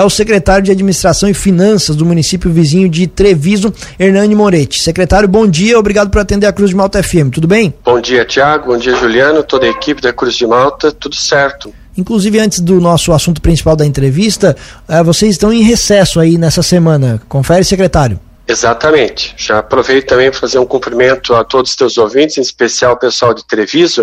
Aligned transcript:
é 0.00 0.04
o 0.04 0.10
secretário 0.10 0.64
de 0.64 0.70
Administração 0.70 1.28
e 1.28 1.34
Finanças 1.34 1.94
do 1.94 2.06
município 2.06 2.50
vizinho 2.50 2.88
de 2.88 3.06
Treviso, 3.06 3.72
Hernani 3.98 4.34
Moretti. 4.34 4.82
Secretário, 4.82 5.28
bom 5.28 5.46
dia, 5.46 5.78
obrigado 5.78 6.10
por 6.10 6.20
atender 6.20 6.46
a 6.46 6.52
Cruz 6.52 6.70
de 6.70 6.76
Malta 6.76 7.02
FM, 7.02 7.30
tudo 7.32 7.46
bem? 7.46 7.74
Bom 7.84 8.00
dia, 8.00 8.24
Tiago, 8.24 8.72
bom 8.72 8.78
dia, 8.78 8.96
Juliano, 8.96 9.42
toda 9.42 9.66
a 9.66 9.68
equipe 9.68 10.00
da 10.00 10.12
Cruz 10.12 10.34
de 10.36 10.46
Malta, 10.46 10.90
tudo 10.90 11.14
certo. 11.14 11.72
Inclusive, 11.96 12.38
antes 12.38 12.60
do 12.60 12.80
nosso 12.80 13.12
assunto 13.12 13.42
principal 13.42 13.76
da 13.76 13.84
entrevista, 13.84 14.56
eh, 14.88 15.02
vocês 15.02 15.32
estão 15.32 15.52
em 15.52 15.62
recesso 15.62 16.18
aí 16.18 16.38
nessa 16.38 16.62
semana. 16.62 17.20
Confere, 17.28 17.62
secretário. 17.62 18.18
Exatamente. 18.48 19.34
Já 19.36 19.58
aproveito 19.58 20.06
também 20.06 20.30
para 20.30 20.40
fazer 20.40 20.58
um 20.58 20.66
cumprimento 20.66 21.34
a 21.34 21.44
todos 21.44 21.72
os 21.72 21.76
teus 21.76 21.98
ouvintes, 21.98 22.38
em 22.38 22.40
especial 22.40 22.94
o 22.94 22.96
pessoal 22.96 23.34
de 23.34 23.46
Treviso. 23.46 24.02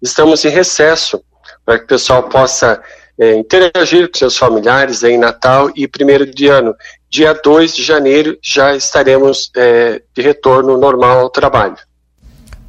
Estamos 0.00 0.44
em 0.46 0.48
recesso 0.48 1.20
para 1.64 1.78
que 1.78 1.84
o 1.84 1.88
pessoal 1.88 2.22
possa 2.22 2.80
é, 3.18 3.34
interagir 3.34 4.10
com 4.10 4.18
seus 4.18 4.36
familiares 4.36 5.02
em 5.02 5.18
Natal 5.18 5.70
e 5.74 5.88
primeiro 5.88 6.26
de 6.26 6.48
ano. 6.48 6.74
Dia 7.08 7.32
2 7.32 7.74
de 7.74 7.82
janeiro 7.82 8.38
já 8.42 8.74
estaremos 8.74 9.50
é, 9.56 10.02
de 10.14 10.22
retorno 10.22 10.76
normal 10.76 11.20
ao 11.20 11.30
trabalho. 11.30 11.76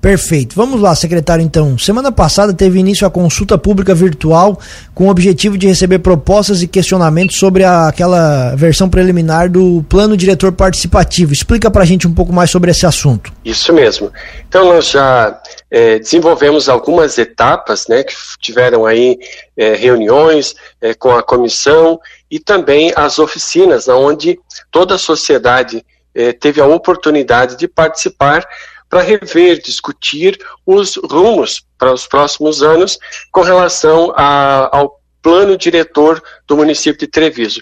Perfeito. 0.01 0.55
Vamos 0.55 0.79
lá, 0.79 0.95
secretário, 0.95 1.43
então. 1.43 1.77
Semana 1.77 2.11
passada 2.11 2.53
teve 2.53 2.79
início 2.79 3.05
a 3.05 3.09
consulta 3.09 3.57
pública 3.57 3.95
virtual 3.95 4.59
com 4.93 5.07
o 5.07 5.09
objetivo 5.09 5.57
de 5.57 5.67
receber 5.67 5.99
propostas 5.99 6.61
e 6.61 6.67
questionamentos 6.67 7.37
sobre 7.37 7.63
a, 7.63 7.87
aquela 7.87 8.55
versão 8.55 8.89
preliminar 8.89 9.49
do 9.49 9.83
Plano 9.89 10.15
Diretor 10.15 10.51
Participativo. 10.51 11.33
Explica 11.33 11.71
para 11.71 11.81
a 11.81 11.85
gente 11.85 12.07
um 12.07 12.13
pouco 12.13 12.31
mais 12.31 12.51
sobre 12.51 12.69
esse 12.69 12.85
assunto. 12.85 13.33
Isso 13.43 13.73
mesmo. 13.73 14.11
Então, 14.47 14.65
nós 14.65 14.91
já 14.91 15.41
é, 15.69 15.97
desenvolvemos 15.97 16.69
algumas 16.69 17.17
etapas, 17.17 17.87
né, 17.87 18.03
que 18.03 18.13
tiveram 18.39 18.85
aí 18.85 19.17
é, 19.57 19.73
reuniões 19.73 20.55
é, 20.79 20.93
com 20.93 21.11
a 21.11 21.23
comissão 21.23 21.99
e 22.29 22.39
também 22.39 22.93
as 22.95 23.17
oficinas, 23.17 23.87
onde 23.87 24.39
toda 24.71 24.95
a 24.95 24.99
sociedade 24.99 25.83
é, 26.13 26.31
teve 26.33 26.61
a 26.61 26.65
oportunidade 26.65 27.57
de 27.57 27.67
participar 27.67 28.45
para 28.89 29.01
rever, 29.01 29.61
discutir 29.61 30.39
os 30.65 30.95
rumos 30.95 31.65
para 31.77 31.93
os 31.93 32.07
próximos 32.07 32.63
anos 32.63 32.97
com 33.31 33.41
relação 33.41 34.13
a, 34.15 34.69
ao 34.75 34.99
plano 35.21 35.57
diretor 35.57 36.23
do 36.47 36.55
município 36.55 36.99
de 36.99 37.07
Treviso. 37.07 37.61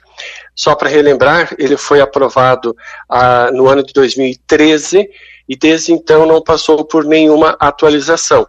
Só 0.55 0.75
para 0.75 0.89
relembrar, 0.89 1.55
ele 1.57 1.77
foi 1.77 1.99
aprovado 1.99 2.75
ah, 3.09 3.49
no 3.51 3.67
ano 3.67 3.83
de 3.83 3.91
2013 3.93 5.09
e 5.49 5.55
desde 5.55 5.91
então 5.91 6.25
não 6.25 6.43
passou 6.43 6.85
por 6.85 7.03
nenhuma 7.03 7.55
atualização. 7.59 8.47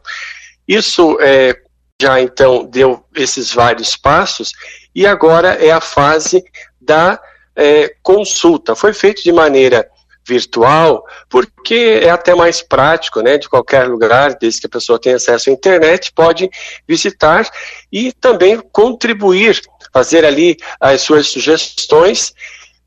Isso 0.68 1.16
é, 1.20 1.56
já 2.00 2.20
então 2.20 2.64
deu 2.64 3.04
esses 3.14 3.52
vários 3.52 3.96
passos 3.96 4.52
e 4.94 5.06
agora 5.06 5.54
é 5.54 5.70
a 5.70 5.80
fase 5.80 6.44
da 6.80 7.20
é, 7.54 7.94
consulta. 8.02 8.74
Foi 8.74 8.92
feito 8.92 9.22
de 9.22 9.32
maneira 9.32 9.88
virtual, 10.26 11.04
porque 11.28 12.00
é 12.02 12.10
até 12.10 12.34
mais 12.34 12.60
prático, 12.60 13.20
né, 13.20 13.38
de 13.38 13.48
qualquer 13.48 13.86
lugar, 13.88 14.36
desde 14.40 14.60
que 14.60 14.66
a 14.66 14.70
pessoa 14.70 14.98
tenha 14.98 15.16
acesso 15.16 15.48
à 15.48 15.52
internet, 15.52 16.12
pode 16.12 16.50
visitar 16.86 17.48
e 17.92 18.12
também 18.12 18.60
contribuir, 18.72 19.60
fazer 19.92 20.24
ali 20.24 20.56
as 20.80 21.02
suas 21.02 21.28
sugestões, 21.28 22.34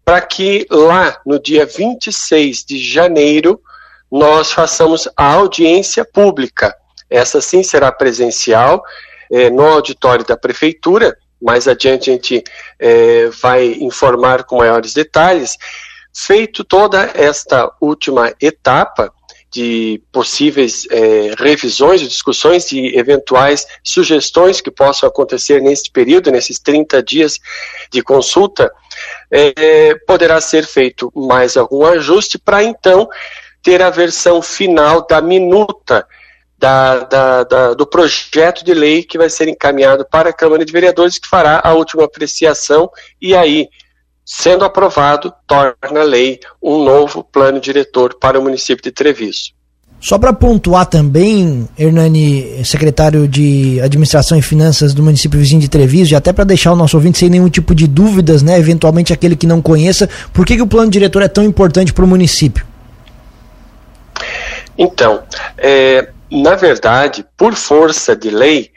para 0.04 0.22
que 0.22 0.66
lá 0.70 1.20
no 1.26 1.40
dia 1.40 1.66
26 1.66 2.66
de 2.66 2.78
janeiro 2.78 3.62
nós 4.12 4.52
façamos 4.52 5.08
a 5.16 5.34
audiência 5.34 6.04
pública. 6.04 6.76
Essa 7.10 7.40
sim 7.42 7.64
será 7.64 7.92
presencial, 7.92 8.84
é, 9.32 9.50
no 9.50 9.66
auditório 9.66 10.26
da 10.26 10.36
prefeitura, 10.36 11.16
mais 11.42 11.68
adiante 11.68 12.10
a 12.10 12.14
gente 12.14 12.44
é, 12.78 13.30
vai 13.42 13.66
informar 13.80 14.44
com 14.44 14.58
maiores 14.58 14.94
detalhes, 14.94 15.56
Feito 16.26 16.64
toda 16.64 17.12
esta 17.14 17.72
última 17.80 18.34
etapa 18.42 19.14
de 19.50 20.02
possíveis 20.12 20.86
é, 20.92 21.34
revisões, 21.38 22.02
discussões 22.02 22.68
de 22.68 22.98
eventuais 22.98 23.66
sugestões 23.84 24.60
que 24.60 24.70
possam 24.70 25.08
acontecer 25.08 25.62
neste 25.62 25.90
período, 25.90 26.30
nesses 26.30 26.60
30 26.60 27.02
dias 27.02 27.40
de 27.90 28.02
consulta, 28.04 28.70
é, 29.32 29.96
poderá 30.06 30.42
ser 30.42 30.66
feito 30.66 31.12
mais 31.16 31.56
algum 31.56 31.86
ajuste 31.86 32.38
para 32.38 32.64
então 32.64 33.08
ter 33.64 33.82
a 33.82 33.90
versão 33.90 34.42
final 34.42 35.08
da 35.08 35.22
minuta 35.22 36.06
da, 36.58 37.00
da, 37.00 37.44
da, 37.46 37.74
do 37.74 37.88
projeto 37.88 38.66
de 38.66 38.74
lei 38.74 39.04
que 39.04 39.18
vai 39.18 39.30
ser 39.30 39.48
encaminhado 39.48 40.06
para 40.06 40.30
a 40.30 40.34
Câmara 40.34 40.66
de 40.66 40.74
Vereadores, 40.74 41.18
que 41.18 41.30
fará 41.30 41.62
a 41.64 41.74
última 41.74 42.04
apreciação. 42.04 42.92
E 43.22 43.34
aí 43.34 43.70
Sendo 44.32 44.64
aprovado, 44.64 45.34
torna 45.48 46.04
lei 46.04 46.40
um 46.62 46.84
novo 46.84 47.24
plano 47.24 47.60
diretor 47.60 48.14
para 48.14 48.40
o 48.40 48.44
município 48.44 48.84
de 48.84 48.92
Treviso. 48.92 49.54
Só 50.00 50.20
para 50.20 50.32
pontuar 50.32 50.86
também, 50.86 51.68
Hernani, 51.76 52.64
secretário 52.64 53.28
de 53.28 53.82
Administração 53.82 54.38
e 54.38 54.42
Finanças 54.44 54.94
do 54.94 55.02
município 55.02 55.40
vizinho 55.40 55.60
de 55.60 55.68
Treviso, 55.68 56.14
e 56.14 56.16
até 56.16 56.32
para 56.32 56.44
deixar 56.44 56.72
o 56.72 56.76
nosso 56.76 56.96
ouvinte 56.96 57.18
sem 57.18 57.28
nenhum 57.28 57.50
tipo 57.50 57.74
de 57.74 57.88
dúvidas, 57.88 58.44
né, 58.44 58.60
eventualmente 58.60 59.12
aquele 59.12 59.36
que 59.36 59.48
não 59.48 59.64
conheça, 59.64 60.08
por 60.32 60.46
que, 60.46 60.56
que 60.56 60.62
o 60.62 60.68
plano 60.68 60.92
diretor 60.92 61.24
é 61.24 61.28
tão 61.28 61.44
importante 61.44 61.92
para 61.92 62.06
o 62.06 62.08
município? 62.08 62.64
Então, 64.78 65.24
é, 65.58 66.08
na 66.32 66.56
verdade, 66.56 67.26
por 67.36 67.56
força 67.56 68.16
de 68.16 68.30
lei, 68.30 68.70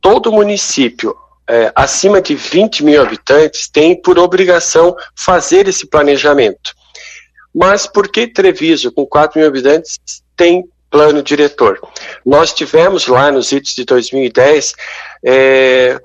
todo 0.00 0.32
município, 0.32 1.14
é, 1.48 1.72
acima 1.74 2.20
de 2.20 2.34
20 2.34 2.84
mil 2.84 3.00
habitantes 3.00 3.68
tem 3.68 4.00
por 4.00 4.18
obrigação 4.18 4.96
fazer 5.14 5.68
esse 5.68 5.86
planejamento. 5.86 6.74
Mas 7.54 7.86
por 7.86 8.08
que 8.08 8.26
Treviso, 8.26 8.92
com 8.92 9.06
4 9.06 9.38
mil 9.38 9.48
habitantes, 9.48 9.98
tem 10.36 10.64
plano 10.90 11.22
diretor? 11.22 11.80
Nós 12.24 12.52
tivemos 12.52 13.06
lá 13.06 13.30
nos 13.30 13.52
idos 13.52 13.74
de 13.74 13.84
2010 13.84 14.74
é, 15.24 15.98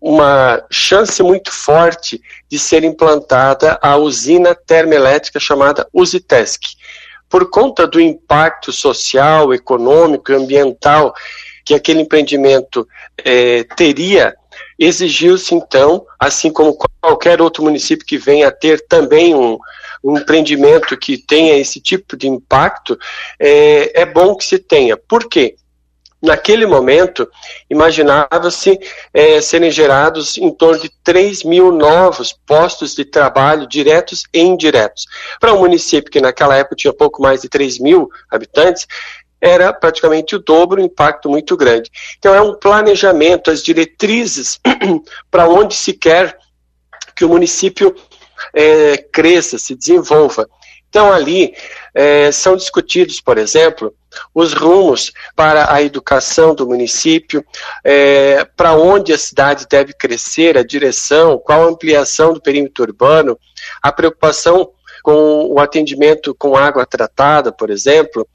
uma 0.00 0.64
chance 0.70 1.22
muito 1.22 1.52
forte 1.52 2.20
de 2.48 2.58
ser 2.58 2.84
implantada 2.84 3.78
a 3.82 3.96
usina 3.96 4.54
termoelétrica 4.54 5.38
chamada 5.38 5.86
Usitesc. 5.92 6.62
Por 7.28 7.50
conta 7.50 7.86
do 7.86 8.00
impacto 8.00 8.72
social, 8.72 9.52
econômico 9.52 10.30
e 10.30 10.34
ambiental 10.34 11.14
que 11.64 11.74
aquele 11.74 12.00
empreendimento 12.00 12.86
é, 13.24 13.64
teria 13.76 14.34
Exigiu-se, 14.78 15.54
então, 15.54 16.04
assim 16.18 16.52
como 16.52 16.76
qualquer 17.00 17.40
outro 17.40 17.62
município 17.62 18.06
que 18.06 18.18
venha 18.18 18.48
a 18.48 18.52
ter 18.52 18.86
também 18.86 19.34
um, 19.34 19.58
um 20.04 20.18
empreendimento 20.18 20.96
que 20.96 21.16
tenha 21.18 21.56
esse 21.56 21.80
tipo 21.80 22.16
de 22.16 22.28
impacto, 22.28 22.98
é, 23.40 24.02
é 24.02 24.06
bom 24.06 24.36
que 24.36 24.44
se 24.44 24.58
tenha. 24.58 24.96
Por 24.96 25.28
quê? 25.28 25.56
Naquele 26.22 26.66
momento, 26.66 27.28
imaginava-se 27.68 28.78
é, 29.12 29.40
serem 29.40 29.70
gerados 29.70 30.38
em 30.38 30.50
torno 30.50 30.80
de 30.80 30.90
3 31.04 31.44
mil 31.44 31.70
novos 31.70 32.32
postos 32.32 32.94
de 32.94 33.04
trabalho 33.04 33.68
diretos 33.68 34.24
e 34.32 34.40
indiretos. 34.40 35.04
Para 35.38 35.52
um 35.52 35.58
município 35.58 36.10
que 36.10 36.20
naquela 36.20 36.56
época 36.56 36.76
tinha 36.76 36.92
pouco 36.92 37.22
mais 37.22 37.42
de 37.42 37.48
3 37.48 37.78
mil 37.78 38.08
habitantes, 38.30 38.86
era 39.46 39.72
praticamente 39.72 40.34
o 40.34 40.38
dobro, 40.38 40.80
um 40.80 40.84
impacto 40.84 41.28
muito 41.28 41.56
grande. 41.56 41.90
Então 42.18 42.34
é 42.34 42.40
um 42.40 42.54
planejamento, 42.54 43.50
as 43.50 43.62
diretrizes 43.62 44.58
para 45.30 45.48
onde 45.48 45.74
se 45.74 45.92
quer 45.92 46.36
que 47.14 47.24
o 47.24 47.28
município 47.28 47.94
é, 48.54 48.98
cresça, 48.98 49.58
se 49.58 49.74
desenvolva. 49.74 50.48
Então 50.88 51.12
ali 51.12 51.54
é, 51.94 52.30
são 52.32 52.56
discutidos, 52.56 53.20
por 53.20 53.38
exemplo, 53.38 53.94
os 54.34 54.52
rumos 54.52 55.12
para 55.34 55.72
a 55.72 55.82
educação 55.82 56.54
do 56.54 56.66
município, 56.66 57.44
é, 57.84 58.44
para 58.56 58.74
onde 58.74 59.12
a 59.12 59.18
cidade 59.18 59.66
deve 59.68 59.92
crescer, 59.92 60.56
a 60.56 60.64
direção, 60.64 61.38
qual 61.38 61.62
a 61.62 61.68
ampliação 61.68 62.32
do 62.32 62.40
perímetro 62.40 62.84
urbano, 62.84 63.38
a 63.82 63.92
preocupação 63.92 64.70
com 65.02 65.46
o 65.52 65.60
atendimento 65.60 66.34
com 66.34 66.56
água 66.56 66.84
tratada, 66.84 67.52
por 67.52 67.70
exemplo, 67.70 68.26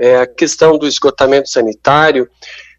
é, 0.00 0.16
a 0.16 0.26
questão 0.26 0.78
do 0.78 0.86
esgotamento 0.88 1.50
sanitário, 1.50 2.26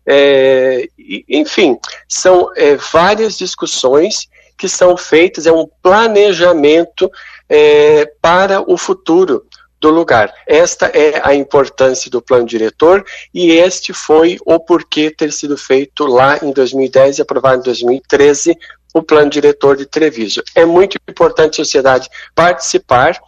é, 0.06 0.88
enfim, 1.30 1.78
são 2.10 2.52
é, 2.58 2.76
várias 2.76 3.38
discussões 3.38 4.28
que 4.58 4.68
são 4.68 4.98
feitas, 4.98 5.46
é 5.46 5.52
um 5.52 5.68
planejamento 5.82 7.10
é, 7.48 8.12
para 8.20 8.62
o 8.62 8.76
futuro 8.76 9.46
do 9.80 9.90
lugar. 9.90 10.34
Esta 10.48 10.88
é 10.88 11.22
a 11.24 11.34
importância 11.36 12.10
do 12.10 12.22
plano 12.22 12.46
diretor 12.46 13.04
e 13.34 13.52
este 13.52 13.94
foi 13.94 14.38
o 14.46 14.60
porquê 14.60 15.12
ter 15.12 15.32
sido 15.32 15.58
feito 15.58 16.06
lá 16.06 16.40
em 16.42 16.52
2010 16.52 17.20
e 17.20 17.22
aprovado 17.22 17.62
em 17.62 17.64
2013 17.64 18.56
o 18.94 19.02
plano 19.02 19.30
diretor 19.30 19.78
de 19.78 19.86
Treviso. 19.86 20.44
É 20.56 20.66
muito 20.66 20.98
importante 21.08 21.62
a 21.62 21.64
sociedade 21.64 22.10
participar 22.36 23.20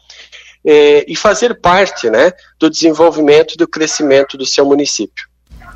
é, 0.66 1.06
e 1.08 1.16
fazer 1.16 1.56
parte 1.56 2.10
né, 2.10 2.32
do 2.60 2.70
desenvolvimento 2.70 3.54
e 3.54 3.58
do 3.58 3.68
crescimento 3.68 4.38
do 4.38 4.46
seu 4.46 4.66
município. 4.66 5.28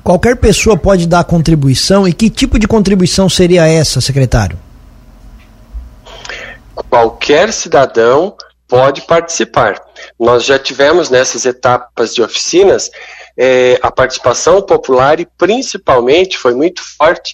Qualquer 0.04 0.38
pessoa 0.38 0.78
pode 0.78 1.06
dar 1.07 1.24
contribuição 1.24 2.07
e 2.07 2.13
que 2.13 2.30
tipo 2.30 2.57
de 2.57 2.68
contribuição 2.68 3.28
seria 3.28 3.68
essa, 3.68 4.00
secretário? 4.00 4.57
qualquer 6.84 7.51
cidadão 7.51 8.36
pode 8.68 9.01
participar. 9.01 9.81
Nós 10.19 10.44
já 10.44 10.60
tivemos 10.60 11.10
nessas 11.10 11.45
etapas 11.45 12.13
de 12.13 12.22
oficinas 12.22 12.89
é, 13.38 13.80
a 13.81 13.92
participação 13.92 14.62
popular 14.62 15.19
e 15.19 15.28
principalmente 15.38 16.38
foi 16.38 16.54
muito 16.54 16.81
forte 16.98 17.34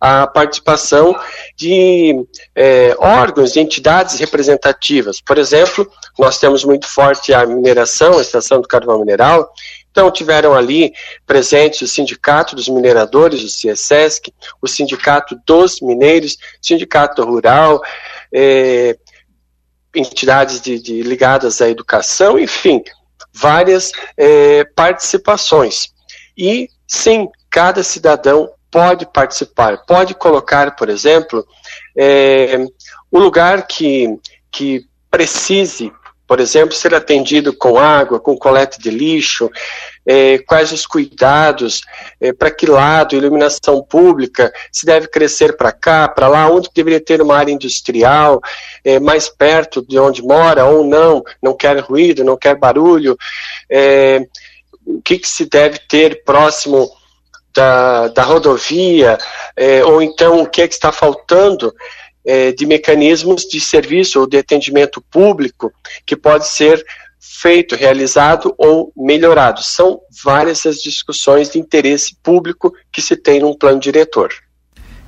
a 0.00 0.26
participação 0.26 1.18
de 1.56 2.14
é, 2.54 2.94
órgãos, 2.98 3.52
de 3.52 3.60
entidades 3.60 4.18
representativas. 4.18 5.20
Por 5.20 5.38
exemplo, 5.38 5.90
nós 6.18 6.38
temos 6.38 6.64
muito 6.64 6.86
forte 6.86 7.34
a 7.34 7.44
mineração, 7.46 8.18
a 8.18 8.22
estação 8.22 8.60
do 8.60 8.68
carvão 8.68 9.00
mineral, 9.00 9.52
então, 9.98 10.12
tiveram 10.12 10.54
ali 10.54 10.92
presentes 11.26 11.82
o 11.82 11.88
Sindicato 11.88 12.54
dos 12.54 12.68
Mineradores, 12.68 13.42
o 13.42 13.48
CIESESC, 13.48 14.32
o 14.62 14.68
Sindicato 14.68 15.36
dos 15.44 15.80
Mineiros, 15.80 16.36
Sindicato 16.62 17.24
Rural, 17.24 17.82
é, 18.32 18.96
entidades 19.92 20.60
de, 20.60 20.78
de, 20.78 21.02
ligadas 21.02 21.60
à 21.60 21.68
educação, 21.68 22.38
enfim, 22.38 22.80
várias 23.32 23.90
é, 24.16 24.64
participações. 24.76 25.92
E, 26.36 26.68
sim, 26.86 27.28
cada 27.50 27.82
cidadão 27.82 28.48
pode 28.70 29.06
participar, 29.06 29.84
pode 29.86 30.14
colocar, 30.14 30.76
por 30.76 30.88
exemplo, 30.88 31.46
é, 31.96 32.64
o 33.10 33.18
lugar 33.18 33.66
que, 33.66 34.18
que 34.50 34.86
precise 35.10 35.92
por 36.28 36.40
exemplo, 36.40 36.74
ser 36.74 36.94
atendido 36.94 37.56
com 37.56 37.78
água, 37.78 38.20
com 38.20 38.36
coleta 38.36 38.76
de 38.78 38.90
lixo, 38.90 39.50
é, 40.04 40.36
quais 40.40 40.70
os 40.72 40.86
cuidados, 40.86 41.80
é, 42.20 42.34
para 42.34 42.50
que 42.50 42.66
lado, 42.66 43.16
iluminação 43.16 43.82
pública, 43.82 44.52
se 44.70 44.84
deve 44.84 45.08
crescer 45.08 45.56
para 45.56 45.72
cá, 45.72 46.06
para 46.06 46.28
lá, 46.28 46.50
onde 46.50 46.68
deveria 46.74 47.00
ter 47.00 47.22
uma 47.22 47.34
área 47.34 47.50
industrial, 47.50 48.42
é, 48.84 49.00
mais 49.00 49.30
perto 49.30 49.80
de 49.80 49.98
onde 49.98 50.22
mora 50.22 50.66
ou 50.66 50.84
não, 50.84 51.24
não 51.42 51.56
quer 51.56 51.78
ruído, 51.80 52.22
não 52.22 52.36
quer 52.36 52.56
barulho, 52.56 53.16
é, 53.70 54.26
o 54.84 55.00
que, 55.00 55.18
que, 55.18 55.28
se 55.28 55.46
deve 55.46 55.78
ter 55.88 56.24
próximo 56.24 56.90
da, 57.58 58.06
da 58.06 58.22
rodovia, 58.22 59.18
é, 59.56 59.84
ou 59.84 60.00
então 60.00 60.40
o 60.40 60.46
que, 60.46 60.62
é 60.62 60.68
que 60.68 60.74
está 60.74 60.92
faltando 60.92 61.74
é, 62.24 62.52
de 62.52 62.64
mecanismos 62.64 63.42
de 63.42 63.60
serviço 63.60 64.20
ou 64.20 64.28
de 64.28 64.38
atendimento 64.38 65.02
público 65.10 65.72
que 66.06 66.14
pode 66.14 66.46
ser 66.46 66.84
feito, 67.20 67.74
realizado 67.74 68.54
ou 68.56 68.92
melhorado. 68.96 69.60
São 69.60 69.98
várias 70.24 70.64
as 70.66 70.76
discussões 70.76 71.50
de 71.50 71.58
interesse 71.58 72.16
público 72.22 72.72
que 72.92 73.02
se 73.02 73.16
tem 73.16 73.40
num 73.40 73.54
plano 73.54 73.80
diretor. 73.80 74.30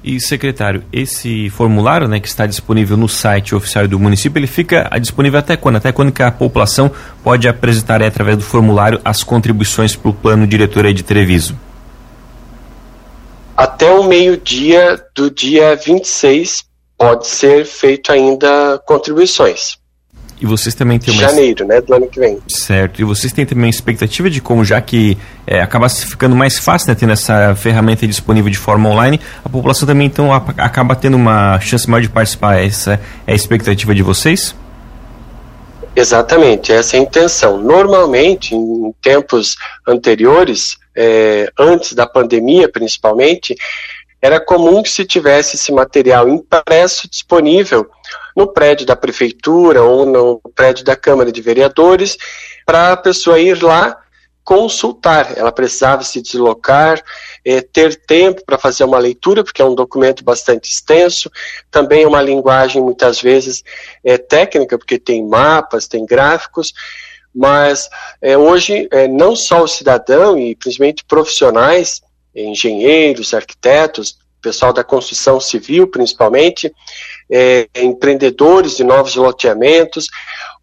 E 0.02 0.18
secretário, 0.18 0.82
esse 0.92 1.50
formulário, 1.50 2.08
né, 2.08 2.18
que 2.18 2.26
está 2.26 2.46
disponível 2.46 2.96
no 2.96 3.08
site 3.08 3.54
oficial 3.54 3.86
do 3.86 4.00
município, 4.00 4.40
ele 4.40 4.46
fica 4.48 4.88
disponível 4.98 5.38
até 5.38 5.56
quando? 5.56 5.76
Até 5.76 5.92
quando 5.92 6.10
que 6.10 6.22
a 6.22 6.32
população 6.32 6.90
pode 7.22 7.46
apresentar 7.46 8.02
através 8.02 8.36
do 8.38 8.42
formulário 8.42 9.00
as 9.04 9.22
contribuições 9.22 9.94
para 9.94 10.10
o 10.10 10.14
plano 10.14 10.48
diretor 10.48 10.92
de 10.92 11.04
Treviso? 11.04 11.54
Até 13.60 13.92
o 13.92 14.04
meio-dia 14.04 14.98
do 15.14 15.30
dia 15.30 15.76
26 15.76 16.64
pode 16.96 17.26
ser 17.26 17.66
feito 17.66 18.10
ainda 18.10 18.80
contribuições. 18.86 19.76
E 20.40 20.46
vocês 20.46 20.74
também 20.74 20.98
têm 20.98 21.12
uma. 21.12 21.20
Janeiro, 21.20 21.66
né? 21.66 21.78
Do 21.82 21.92
ano 21.92 22.08
que 22.08 22.18
vem. 22.18 22.38
Certo. 22.48 23.02
E 23.02 23.04
vocês 23.04 23.30
têm 23.34 23.44
também 23.44 23.64
uma 23.64 23.70
expectativa 23.70 24.30
de 24.30 24.40
como, 24.40 24.64
já 24.64 24.80
que 24.80 25.18
é, 25.46 25.60
acaba 25.60 25.90
ficando 25.90 26.34
mais 26.34 26.58
fácil, 26.58 26.88
né? 26.88 26.94
Tendo 26.94 27.12
essa 27.12 27.54
ferramenta 27.54 28.06
disponível 28.06 28.50
de 28.50 28.56
forma 28.56 28.88
online, 28.88 29.20
a 29.44 29.48
população 29.50 29.86
também 29.86 30.06
então 30.06 30.32
acaba 30.32 30.96
tendo 30.96 31.18
uma 31.18 31.60
chance 31.60 31.86
maior 31.86 32.00
de 32.00 32.08
participar. 32.08 32.64
Essa 32.64 32.98
é 33.26 33.32
a 33.32 33.34
expectativa 33.34 33.94
de 33.94 34.02
vocês? 34.02 34.54
Exatamente, 35.94 36.72
essa 36.72 36.96
é 36.96 37.00
a 37.00 37.02
intenção. 37.02 37.58
Normalmente, 37.58 38.54
em 38.54 38.90
tempos 39.02 39.56
anteriores, 39.86 40.78
é, 41.02 41.50
antes 41.58 41.94
da 41.94 42.06
pandemia 42.06 42.68
principalmente, 42.68 43.56
era 44.20 44.38
comum 44.38 44.82
que 44.82 44.90
se 44.90 45.06
tivesse 45.06 45.56
esse 45.56 45.72
material 45.72 46.28
impresso 46.28 47.08
disponível 47.08 47.88
no 48.36 48.46
prédio 48.46 48.84
da 48.84 48.94
prefeitura 48.94 49.82
ou 49.82 50.04
no 50.04 50.40
prédio 50.54 50.84
da 50.84 50.94
Câmara 50.94 51.32
de 51.32 51.40
Vereadores 51.40 52.18
para 52.66 52.92
a 52.92 52.96
pessoa 52.98 53.38
ir 53.38 53.62
lá 53.62 53.96
consultar. 54.44 55.38
Ela 55.38 55.52
precisava 55.52 56.02
se 56.02 56.20
deslocar, 56.20 57.02
é, 57.44 57.62
ter 57.62 57.94
tempo 58.04 58.44
para 58.44 58.58
fazer 58.58 58.84
uma 58.84 58.98
leitura, 58.98 59.42
porque 59.42 59.62
é 59.62 59.64
um 59.64 59.74
documento 59.74 60.22
bastante 60.22 60.70
extenso. 60.70 61.30
Também 61.70 62.02
é 62.02 62.08
uma 62.08 62.20
linguagem 62.20 62.82
muitas 62.82 63.22
vezes 63.22 63.62
é, 64.04 64.18
técnica, 64.18 64.76
porque 64.76 64.98
tem 64.98 65.26
mapas, 65.26 65.88
tem 65.88 66.04
gráficos. 66.04 66.74
Mas 67.34 67.88
é, 68.20 68.36
hoje, 68.36 68.88
é, 68.90 69.06
não 69.06 69.36
só 69.36 69.62
o 69.62 69.68
cidadão 69.68 70.38
e 70.38 70.54
principalmente 70.56 71.04
profissionais 71.04 72.00
engenheiros, 72.34 73.34
arquitetos, 73.34 74.18
pessoal 74.40 74.72
da 74.72 74.82
construção 74.82 75.38
civil 75.38 75.86
principalmente, 75.86 76.72
é, 77.30 77.68
empreendedores 77.76 78.76
de 78.76 78.84
novos 78.84 79.14
loteamentos. 79.14 80.06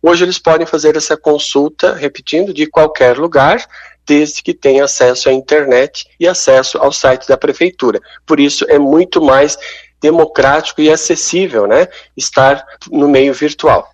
Hoje 0.02 0.24
eles 0.24 0.40
podem 0.40 0.68
fazer 0.68 0.96
essa 0.96 1.16
consulta, 1.16 1.94
repetindo, 1.94 2.54
de 2.54 2.66
qualquer 2.68 3.18
lugar, 3.18 3.64
desde 4.06 4.42
que 4.42 4.54
tenha 4.54 4.86
acesso 4.86 5.30
à 5.30 5.34
internet 5.34 6.06
e 6.20 6.28
acesso 6.28 6.78
ao 6.78 6.92
site 6.92 7.28
da 7.28 7.38
prefeitura. 7.38 8.00
Por 8.26 8.40
isso 8.40 8.66
é 8.70 8.80
muito 8.80 9.22
mais 9.22 9.58
democrático 10.00 10.82
e 10.82 10.90
acessível, 10.90 11.68
né, 11.68 11.88
estar 12.16 12.64
no 12.90 13.10
meio 13.10 13.34
virtual. 13.34 13.90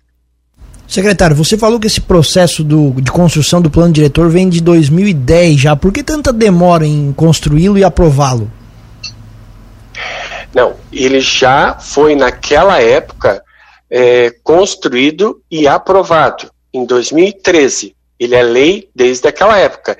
Secretário, 0.94 1.34
você 1.34 1.58
falou 1.58 1.80
que 1.80 1.88
esse 1.88 2.00
processo 2.00 2.62
do, 2.62 2.92
de 2.92 3.10
construção 3.10 3.60
do 3.60 3.68
plano 3.68 3.92
diretor 3.92 4.30
vem 4.30 4.48
de 4.48 4.60
2010 4.60 5.60
já. 5.60 5.74
Por 5.74 5.92
que 5.92 6.04
tanta 6.04 6.32
demora 6.32 6.86
em 6.86 7.12
construí-lo 7.12 7.76
e 7.76 7.82
aprová-lo? 7.82 8.48
Não, 10.54 10.76
ele 10.92 11.20
já 11.20 11.76
foi 11.80 12.14
naquela 12.14 12.80
época 12.80 13.42
é, 13.90 14.30
construído 14.44 15.42
e 15.50 15.66
aprovado 15.66 16.48
em 16.72 16.86
2013. 16.86 17.96
Ele 18.16 18.36
é 18.36 18.42
lei 18.44 18.88
desde 18.94 19.26
aquela 19.26 19.58
época. 19.58 19.98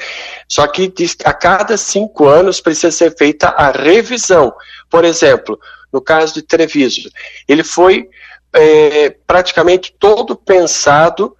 Só 0.48 0.64
que 0.68 0.94
a 1.24 1.32
cada 1.32 1.76
cinco 1.76 2.28
anos 2.28 2.60
precisa 2.60 2.92
ser 2.92 3.16
feita 3.16 3.48
a 3.48 3.72
revisão. 3.72 4.52
Por 4.88 5.04
exemplo, 5.04 5.58
no 5.92 6.00
caso 6.00 6.34
de 6.34 6.42
Treviso, 6.42 7.10
ele 7.48 7.64
foi 7.64 8.08
é, 8.54 9.10
praticamente 9.26 9.94
todo 9.98 10.36
pensado 10.36 11.36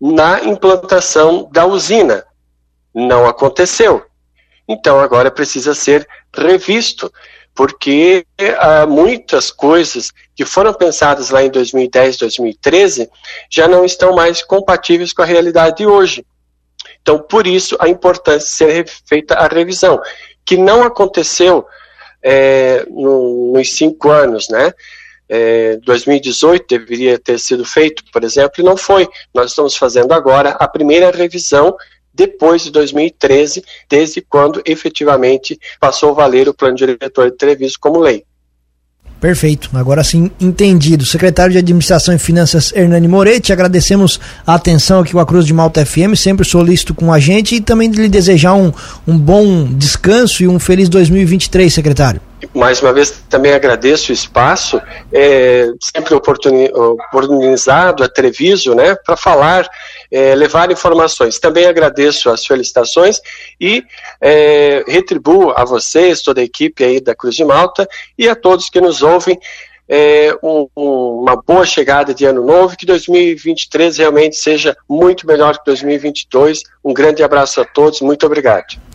na 0.00 0.44
implantação 0.44 1.48
da 1.50 1.66
usina. 1.66 2.24
Não 2.94 3.26
aconteceu. 3.26 4.04
Então 4.68 5.00
agora 5.00 5.30
precisa 5.30 5.74
ser 5.74 6.06
revisto, 6.34 7.10
porque 7.54 8.26
há 8.58 8.86
muitas 8.86 9.50
coisas 9.50 10.12
que 10.36 10.44
foram 10.44 10.72
pensadas 10.74 11.30
lá 11.30 11.42
em 11.42 11.50
2010, 11.50 12.18
2013 12.18 13.10
já 13.50 13.66
não 13.66 13.84
estão 13.84 14.14
mais 14.14 14.42
compatíveis 14.42 15.12
com 15.12 15.22
a 15.22 15.24
realidade 15.24 15.78
de 15.78 15.86
hoje. 15.86 16.24
Então, 17.00 17.18
por 17.18 17.46
isso, 17.46 17.76
a 17.80 17.88
importância 17.88 18.66
de 18.66 18.88
ser 18.88 18.88
feita 19.06 19.34
a 19.34 19.48
revisão, 19.48 20.00
que 20.44 20.56
não 20.56 20.82
aconteceu 20.82 21.66
é, 22.22 22.84
no, 22.90 23.52
nos 23.54 23.72
cinco 23.72 24.10
anos, 24.10 24.48
né? 24.48 24.72
É, 25.28 25.78
2018 25.84 26.66
deveria 26.68 27.18
ter 27.18 27.38
sido 27.38 27.64
feito, 27.64 28.02
por 28.12 28.24
exemplo, 28.24 28.54
e 28.58 28.62
não 28.62 28.76
foi. 28.76 29.08
Nós 29.34 29.50
estamos 29.50 29.76
fazendo 29.76 30.12
agora 30.12 30.50
a 30.50 30.66
primeira 30.66 31.10
revisão 31.10 31.76
depois 32.12 32.62
de 32.62 32.72
2013, 32.72 33.62
desde 33.88 34.20
quando 34.20 34.60
efetivamente 34.66 35.58
passou 35.78 36.10
a 36.10 36.14
valer 36.14 36.48
o 36.48 36.54
plano 36.54 36.76
diretor 36.76 37.28
de 37.28 37.34
entrevista 37.34 37.78
como 37.80 38.00
lei. 38.00 38.24
Perfeito, 39.20 39.70
agora 39.74 40.02
sim 40.04 40.30
entendido. 40.40 41.04
Secretário 41.04 41.52
de 41.52 41.58
Administração 41.58 42.14
e 42.14 42.18
Finanças 42.18 42.72
Hernani 42.74 43.08
Moretti, 43.08 43.52
agradecemos 43.52 44.18
a 44.46 44.54
atenção 44.54 45.00
aqui 45.00 45.12
com 45.12 45.18
a 45.18 45.26
Cruz 45.26 45.44
de 45.44 45.52
Malta 45.52 45.84
FM, 45.84 46.14
sempre 46.16 46.46
solícito 46.46 46.94
com 46.94 47.12
a 47.12 47.18
gente 47.18 47.56
e 47.56 47.60
também 47.60 47.90
lhe 47.90 48.08
desejar 48.08 48.54
um, 48.54 48.72
um 49.06 49.18
bom 49.18 49.64
descanso 49.64 50.42
e 50.42 50.48
um 50.48 50.58
feliz 50.58 50.88
2023, 50.88 51.72
secretário 51.72 52.20
mais 52.54 52.80
uma 52.80 52.92
vez 52.92 53.22
também 53.28 53.52
agradeço 53.52 54.10
o 54.10 54.14
espaço, 54.14 54.80
é, 55.12 55.68
sempre 55.80 56.14
oportunizado 56.14 58.04
a 58.04 58.08
né, 58.74 58.94
para 59.04 59.16
falar, 59.16 59.68
é, 60.10 60.34
levar 60.34 60.70
informações. 60.70 61.38
Também 61.38 61.66
agradeço 61.66 62.30
as 62.30 62.46
felicitações 62.46 63.20
e 63.60 63.82
é, 64.20 64.84
retribuo 64.86 65.52
a 65.56 65.64
vocês, 65.64 66.22
toda 66.22 66.40
a 66.40 66.44
equipe 66.44 66.84
aí 66.84 67.00
da 67.00 67.14
Cruz 67.14 67.34
de 67.34 67.44
Malta 67.44 67.88
e 68.16 68.28
a 68.28 68.34
todos 68.34 68.70
que 68.70 68.80
nos 68.80 69.02
ouvem. 69.02 69.38
É, 69.90 70.36
um, 70.42 70.68
uma 70.76 71.34
boa 71.34 71.64
chegada 71.64 72.12
de 72.12 72.26
ano 72.26 72.44
novo, 72.44 72.76
que 72.76 72.84
2023 72.84 73.96
realmente 73.96 74.36
seja 74.36 74.76
muito 74.88 75.26
melhor 75.26 75.56
que 75.56 75.64
2022. 75.64 76.62
Um 76.84 76.92
grande 76.92 77.22
abraço 77.22 77.60
a 77.60 77.64
todos, 77.64 78.02
muito 78.02 78.26
obrigado. 78.26 78.88